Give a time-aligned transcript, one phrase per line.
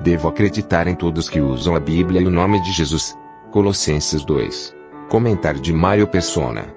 [0.00, 3.16] Devo acreditar em todos que usam a Bíblia e o nome de Jesus.
[3.50, 4.72] Colossenses 2.
[5.08, 6.72] Comentário de Mário Persona.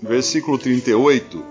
[0.00, 1.44] Versículo 38.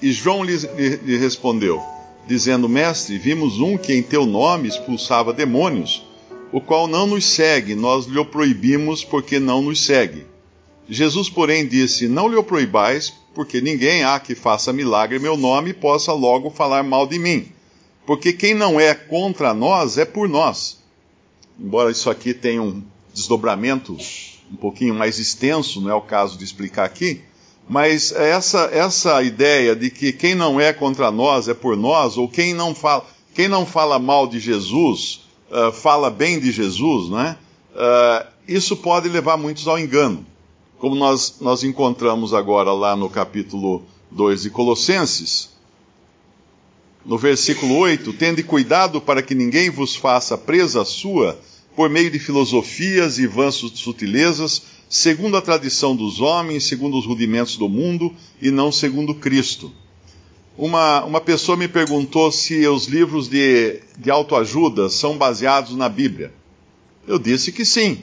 [0.00, 1.82] E João lhe, lhe, lhe respondeu,
[2.26, 6.02] dizendo: Mestre, vimos um que em teu nome expulsava demônios,
[6.50, 10.26] o qual não nos segue, nós lhe o proibimos porque não nos segue.
[10.88, 15.36] Jesus, porém, disse: Não lhe o proibais, porque ninguém há que faça milagre em meu
[15.36, 17.52] nome e possa logo falar mal de mim.
[18.06, 20.78] Porque quem não é contra nós é por nós.
[21.58, 23.96] Embora isso aqui tenha um desdobramento
[24.50, 27.22] um pouquinho mais extenso, não é o caso de explicar aqui,
[27.68, 32.28] mas essa, essa ideia de que quem não é contra nós é por nós, ou
[32.28, 37.36] quem não fala, quem não fala mal de Jesus, uh, fala bem de Jesus, né?
[37.72, 40.26] Uh, isso pode levar muitos ao engano.
[40.78, 45.51] Como nós, nós encontramos agora lá no capítulo 2 de Colossenses,
[47.04, 51.38] no versículo 8: Tende cuidado para que ninguém vos faça presa sua
[51.74, 57.56] por meio de filosofias e vãs sutilezas segundo a tradição dos homens, segundo os rudimentos
[57.56, 59.72] do mundo e não segundo Cristo.
[60.54, 66.30] Uma, uma pessoa me perguntou se os livros de, de autoajuda são baseados na Bíblia.
[67.08, 68.02] Eu disse que sim.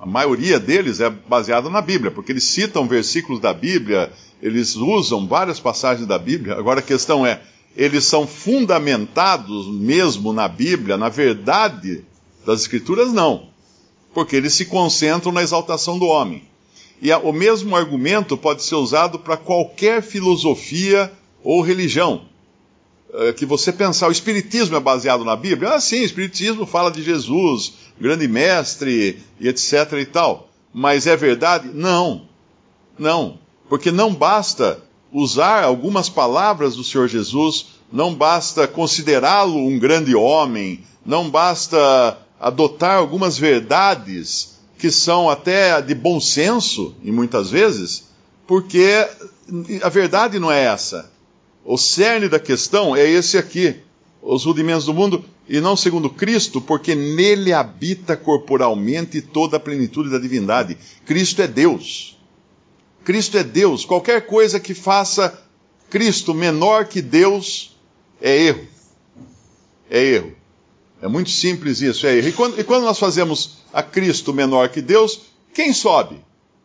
[0.00, 4.10] A maioria deles é baseada na Bíblia, porque eles citam versículos da Bíblia,
[4.42, 6.54] eles usam várias passagens da Bíblia.
[6.54, 7.42] Agora a questão é:
[7.76, 12.04] eles são fundamentados mesmo na Bíblia, na verdade
[12.46, 13.12] das Escrituras?
[13.12, 13.54] Não
[14.14, 16.44] porque eles se concentram na exaltação do homem.
[17.02, 21.12] E o mesmo argumento pode ser usado para qualquer filosofia
[21.42, 22.22] ou religião.
[23.12, 25.74] É, que você pensar, o Espiritismo é baseado na Bíblia?
[25.74, 30.48] Ah, sim, o Espiritismo fala de Jesus, grande mestre, e etc e tal.
[30.72, 31.68] Mas é verdade?
[31.74, 32.28] Não.
[32.98, 33.38] Não.
[33.68, 34.82] Porque não basta
[35.14, 42.96] usar algumas palavras do Senhor Jesus, não basta considerá-lo um grande homem, não basta adotar
[42.96, 48.08] algumas verdades que são até de bom senso, e muitas vezes,
[48.44, 49.08] porque
[49.80, 51.08] a verdade não é essa.
[51.64, 53.76] O cerne da questão é esse aqui:
[54.20, 60.10] os rudimentos do mundo, e não segundo Cristo, porque nele habita corporalmente toda a plenitude
[60.10, 60.76] da divindade.
[61.06, 62.18] Cristo é Deus.
[63.04, 63.84] Cristo é Deus.
[63.84, 65.38] Qualquer coisa que faça
[65.90, 67.76] Cristo menor que Deus
[68.20, 68.66] é erro.
[69.90, 70.32] É erro.
[71.00, 72.06] É muito simples isso.
[72.06, 72.18] É.
[72.18, 75.20] E, quando, e quando nós fazemos a Cristo menor que Deus,
[75.52, 76.16] quem sobe?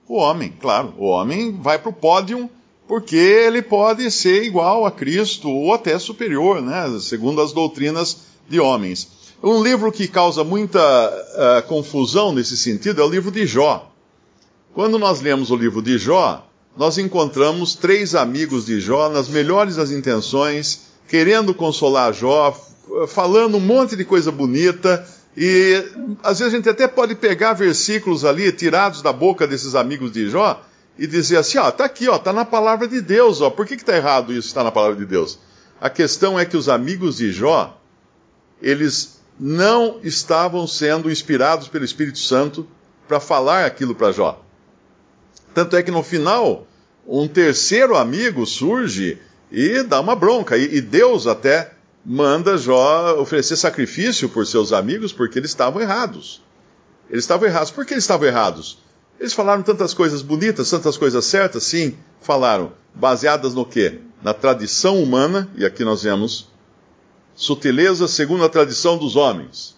[0.08, 0.94] O homem, claro.
[0.98, 2.50] O homem vai para o pódio
[2.88, 7.00] porque ele pode ser igual a Cristo ou até superior, né?
[7.00, 8.18] segundo as doutrinas
[8.48, 9.08] de homens.
[9.44, 13.92] Um livro que causa muita uh, confusão nesse sentido é o livro de Jó.
[14.80, 19.76] Quando nós lemos o livro de Jó, nós encontramos três amigos de Jó nas melhores
[19.76, 22.58] das intenções, querendo consolar Jó,
[23.10, 25.84] falando um monte de coisa bonita, e
[26.24, 30.30] às vezes a gente até pode pegar versículos ali tirados da boca desses amigos de
[30.30, 30.64] Jó
[30.98, 33.50] e dizer assim: ó, tá aqui, ó, tá na palavra de Deus, ó.
[33.50, 35.40] Por que que tá errado isso está na palavra de Deus?
[35.82, 37.78] A questão é que os amigos de Jó,
[38.62, 42.66] eles não estavam sendo inspirados pelo Espírito Santo
[43.10, 44.46] para falar aquilo para Jó.
[45.54, 46.68] Tanto é que no final,
[47.08, 49.18] um terceiro amigo surge
[49.52, 50.58] e dá uma bronca.
[50.58, 51.72] E, e Deus até
[52.06, 56.42] manda Jó oferecer sacrifício por seus amigos porque eles estavam errados.
[57.10, 57.72] Eles estavam errados.
[57.72, 58.80] Por que eles estavam errados?
[59.20, 62.72] Eles falaram tantas coisas bonitas, tantas coisas certas, sim, falaram.
[62.96, 64.00] Baseadas no quê?
[64.24, 66.48] Na tradição humana, e aqui nós vemos
[67.36, 69.78] sutileza segundo a tradição dos homens.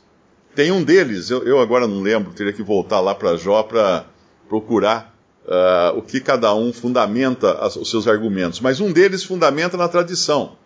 [0.56, 4.06] Tem um deles, eu, eu agora não lembro, teria que voltar lá para Jó para
[4.50, 5.11] procurar
[5.46, 8.60] uh, o que cada um fundamenta os seus argumentos.
[8.60, 10.58] Mas um deles fundamenta na tradição.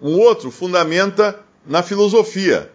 [0.00, 2.70] Um outro fundamenta na filosofia.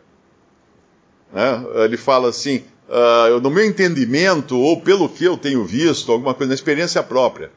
[1.32, 1.66] Né?
[1.86, 6.50] Ele fala assim, uh, no meu entendimento, ou pelo que eu tenho visto, alguma coisa,
[6.50, 7.52] na experiência própria.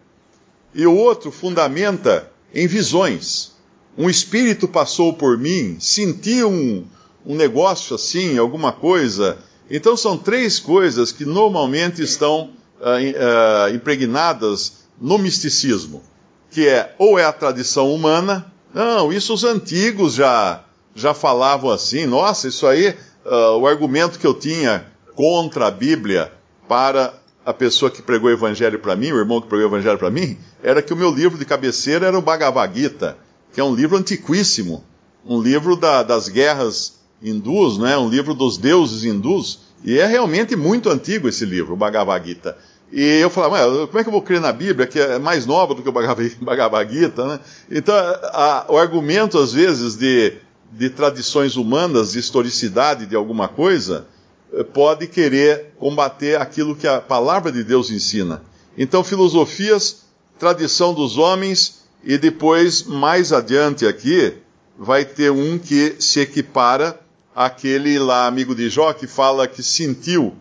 [0.75, 3.53] E o outro fundamenta em visões.
[3.97, 6.87] Um espírito passou por mim, senti um,
[7.27, 9.39] um negócio assim, alguma coisa.
[9.71, 12.51] Então são três coisas que normalmente estão
[12.83, 16.03] uh, impregnadas no misticismo,
[16.51, 20.65] que é ou é a tradição humana, não, isso os antigos já,
[20.95, 22.95] já falavam assim, nossa, isso aí,
[23.25, 26.33] uh, o argumento que eu tinha contra a Bíblia
[26.69, 27.15] para
[27.45, 30.11] a pessoa que pregou o evangelho para mim, o irmão que pregou o evangelho para
[30.11, 33.19] mim, era que o meu livro de cabeceira era o Bhagavad Gita,
[33.53, 34.85] que é um livro antiquíssimo,
[35.27, 37.97] um livro da, das guerras hindus, né?
[37.97, 42.57] um livro dos deuses hindus, e é realmente muito antigo esse livro, o Bhagavad Gita.
[42.93, 45.75] E eu falava, como é que eu vou crer na Bíblia, que é mais nova
[45.75, 45.93] do que o
[46.45, 47.41] Bhagavad Gita, né?
[47.71, 50.35] Então, a, o argumento, às vezes, de,
[50.71, 54.07] de tradições humanas, de historicidade de alguma coisa,
[54.53, 58.43] eh, pode querer combater aquilo que a palavra de Deus ensina.
[58.77, 60.03] Então, filosofias,
[60.39, 64.35] tradição dos homens, e depois, mais adiante aqui,
[64.79, 67.01] vai ter um que se equipara
[67.35, 70.35] àquele lá, amigo de Jó, que fala que sentiu,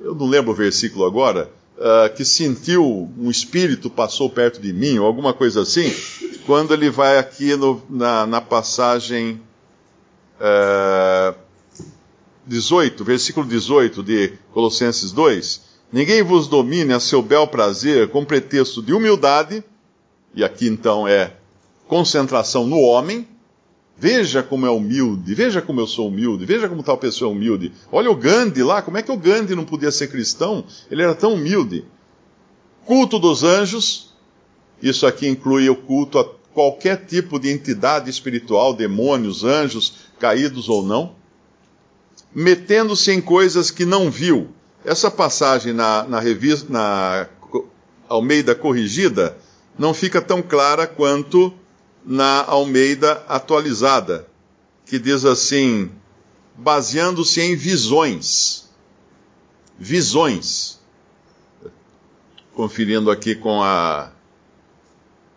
[0.00, 4.98] eu não lembro o versículo agora, uh, que sentiu um espírito passou perto de mim,
[4.98, 5.92] ou alguma coisa assim,
[6.46, 9.40] quando ele vai aqui no, na, na, passagem
[10.40, 11.34] uh,
[12.46, 15.62] 18, versículo 18 de Colossenses 2:
[15.92, 19.64] Ninguém vos domine a seu bel prazer com pretexto de humildade,
[20.34, 21.32] e aqui então é
[21.86, 23.28] concentração no homem,
[23.96, 27.72] Veja como é humilde, veja como eu sou humilde, veja como tal pessoa é humilde.
[27.92, 30.64] Olha o Gandhi lá, como é que o Gandhi não podia ser cristão?
[30.90, 31.84] Ele era tão humilde.
[32.84, 34.12] Culto dos anjos,
[34.82, 40.82] isso aqui inclui o culto a qualquer tipo de entidade espiritual, demônios, anjos, caídos ou
[40.82, 41.14] não.
[42.34, 44.48] Metendo-se em coisas que não viu.
[44.84, 47.28] Essa passagem na, na revista, na
[48.08, 49.36] Almeida Corrigida,
[49.78, 51.52] não fica tão clara quanto
[52.04, 54.26] na Almeida atualizada,
[54.84, 55.90] que diz assim:
[56.56, 58.68] baseando-se em visões.
[59.78, 60.78] Visões.
[62.54, 64.12] Conferindo aqui com a,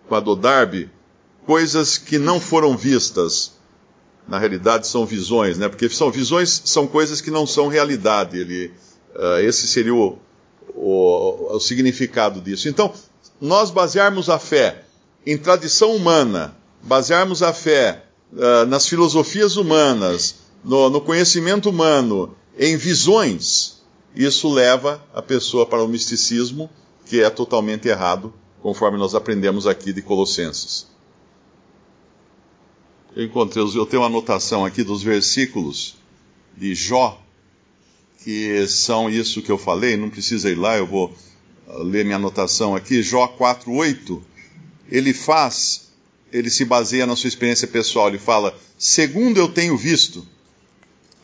[0.07, 0.89] com a do Darby,
[1.45, 3.53] coisas que não foram vistas.
[4.27, 5.69] Na realidade são visões, né?
[5.69, 8.37] Porque são visões, são coisas que não são realidade.
[8.37, 8.73] Ele,
[9.15, 10.19] uh, esse seria o,
[10.75, 12.67] o, o significado disso.
[12.67, 12.93] Então,
[13.39, 14.83] nós basearmos a fé
[15.25, 22.75] em tradição humana, basearmos a fé uh, nas filosofias humanas, no, no conhecimento humano, em
[22.77, 23.81] visões,
[24.15, 26.69] isso leva a pessoa para o misticismo,
[27.05, 30.87] que é totalmente errado, conforme nós aprendemos aqui de Colossenses.
[33.15, 35.95] Eu encontrei, eu tenho uma anotação aqui dos versículos
[36.55, 37.21] de Jó,
[38.23, 41.13] que são isso que eu falei, não precisa ir lá, eu vou
[41.67, 43.01] uh, ler minha anotação aqui.
[43.01, 44.21] Jó 4:8
[44.89, 45.89] ele faz,
[46.31, 50.25] ele se baseia na sua experiência pessoal, ele fala, segundo eu tenho visto.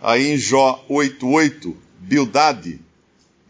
[0.02, 2.80] Aí em Jó 8:8, Bildade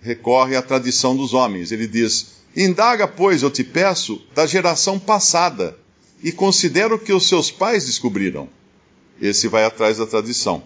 [0.01, 1.71] recorre à tradição dos homens.
[1.71, 5.75] Ele diz: Indaga, pois, eu te peço, da geração passada,
[6.21, 8.47] e considera o que os seus pais descobriram.
[9.19, 10.63] Esse vai atrás da tradição.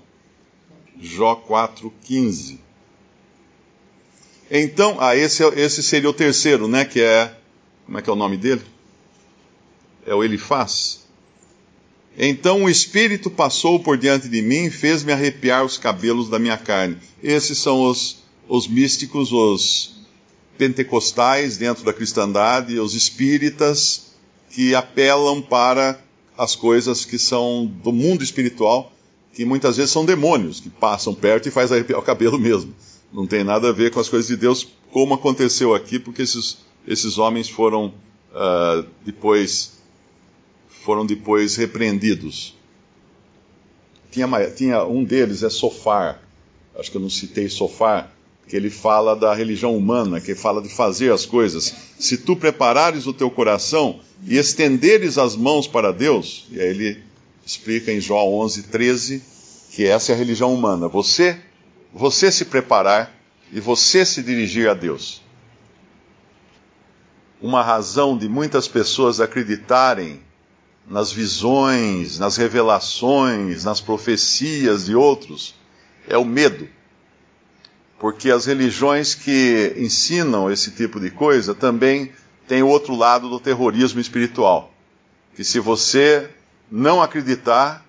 [0.99, 2.59] Jó 4:15.
[4.49, 6.83] Então, ah, esse, é, esse seria o terceiro, né?
[6.85, 7.33] Que é.
[7.85, 8.61] Como é que é o nome dele?
[10.07, 11.05] É o Elifaz.
[12.17, 16.57] Então o Espírito passou por diante de mim e fez-me arrepiar os cabelos da minha
[16.57, 16.97] carne.
[17.21, 19.97] Esses são os, os místicos, os
[20.57, 24.13] pentecostais dentro da cristandade, os espíritas
[24.49, 26.01] que apelam para
[26.35, 28.91] as coisas que são do mundo espiritual,
[29.33, 32.73] que muitas vezes são demônios, que passam perto e faz arrepiar o cabelo mesmo.
[33.13, 36.57] Não tem nada a ver com as coisas de Deus, como aconteceu aqui, porque esses,
[36.87, 37.93] esses homens foram
[38.33, 39.76] uh, depois
[40.87, 42.55] foram depois repreendidos.
[44.09, 46.23] Tinha, tinha um deles, é Sofar,
[46.79, 48.09] acho que eu não citei Sofar,
[48.47, 51.75] que ele fala da religião humana, que fala de fazer as coisas.
[51.99, 57.03] Se tu preparares o teu coração e estenderes as mãos para Deus, e aí ele
[57.45, 59.21] explica em João 11, 13,
[59.71, 60.87] que essa é a religião humana.
[60.87, 61.37] Você,
[61.93, 63.13] você se preparar
[63.51, 65.21] e você se dirigir a Deus.
[67.41, 70.25] Uma razão de muitas pessoas acreditarem
[70.87, 75.53] nas visões, nas revelações, nas profecias de outros,
[76.07, 76.67] é o medo.
[77.99, 82.11] Porque as religiões que ensinam esse tipo de coisa também
[82.47, 84.71] têm o outro lado do terrorismo espiritual.
[85.35, 86.29] Que se você
[86.71, 87.85] não acreditar,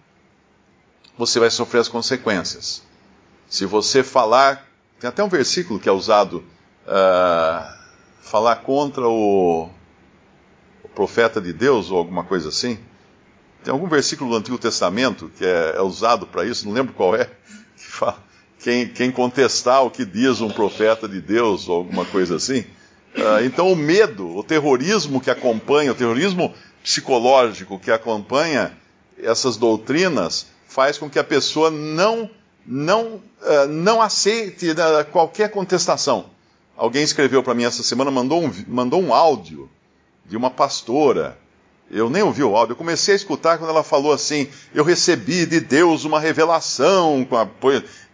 [1.17, 2.83] você vai sofrer as consequências.
[3.49, 4.67] Se você falar,
[4.99, 6.45] tem até um versículo que é usado,
[6.87, 7.79] uh,
[8.21, 9.71] falar contra o,
[10.95, 12.79] profeta de Deus ou alguma coisa assim.
[13.63, 17.15] Tem algum versículo do Antigo Testamento que é, é usado para isso, não lembro qual
[17.15, 17.25] é,
[17.77, 18.27] que fala
[18.61, 22.65] quem, quem, contestar o que diz um profeta de Deus ou alguma coisa assim,
[23.19, 28.77] Uh, então o medo, o terrorismo que acompanha, o terrorismo psicológico que acompanha
[29.21, 32.31] essas doutrinas faz com que a pessoa não
[32.65, 36.27] não uh, não aceite uh, qualquer contestação.
[36.77, 39.69] Alguém escreveu para mim essa semana, mandou um, mandou um áudio
[40.29, 41.39] de uma pastora.
[41.91, 45.47] Eu nem ouvi o áudio, eu comecei a escutar quando ela falou assim: Eu recebi
[45.47, 47.27] de Deus uma revelação,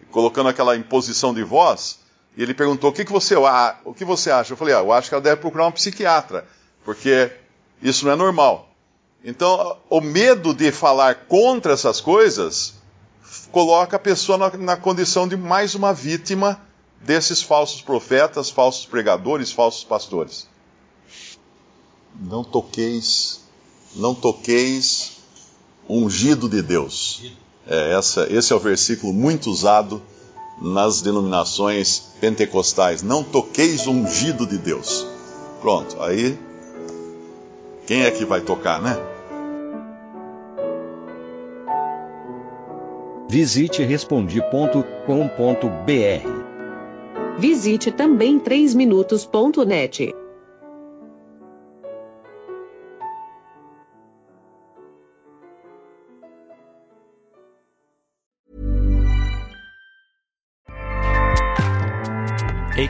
[0.09, 1.99] colocando aquela imposição de voz.
[2.37, 4.53] E ele perguntou: o que, que, você, o que você acha?
[4.53, 6.47] Eu falei: ah, Eu acho que ela deve procurar um psiquiatra,
[6.85, 7.31] porque
[7.81, 8.69] isso não é normal.
[9.23, 12.75] Então, o medo de falar contra essas coisas
[13.51, 16.61] coloca a pessoa na, na condição de mais uma vítima
[17.01, 20.47] desses falsos profetas, falsos pregadores, falsos pastores.
[22.19, 23.41] Não toqueis,
[23.95, 25.17] não toqueis
[25.89, 27.31] ungido de Deus.
[27.67, 30.01] É, essa, esse é o versículo muito usado
[30.61, 33.03] nas denominações pentecostais.
[33.03, 35.05] Não toqueis ungido de Deus.
[35.61, 36.37] Pronto, aí
[37.85, 38.97] quem é que vai tocar, né?
[43.27, 46.45] Visite respondi.com.br
[47.37, 50.14] Visite também 3minutos.net.